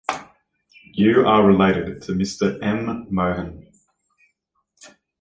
You 0.95 1.27
are 1.27 1.45
related 1.45 2.01
to 2.01 2.13
Mr 2.13 2.57
M. 2.63 3.05
Mohan? 3.11 3.67